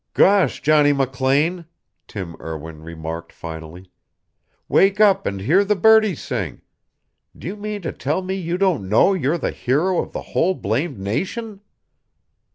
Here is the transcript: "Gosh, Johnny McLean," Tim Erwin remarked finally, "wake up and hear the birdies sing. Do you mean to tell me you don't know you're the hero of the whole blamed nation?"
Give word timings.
"Gosh, 0.15 0.63
Johnny 0.63 0.93
McLean," 0.93 1.67
Tim 2.07 2.35
Erwin 2.39 2.81
remarked 2.81 3.31
finally, 3.31 3.91
"wake 4.67 4.99
up 4.99 5.27
and 5.27 5.41
hear 5.41 5.63
the 5.63 5.75
birdies 5.75 6.23
sing. 6.23 6.63
Do 7.37 7.45
you 7.45 7.55
mean 7.55 7.83
to 7.83 7.91
tell 7.91 8.23
me 8.23 8.33
you 8.33 8.57
don't 8.57 8.89
know 8.89 9.13
you're 9.13 9.37
the 9.37 9.51
hero 9.51 10.01
of 10.01 10.11
the 10.11 10.23
whole 10.33 10.55
blamed 10.55 10.97
nation?" 10.97 11.61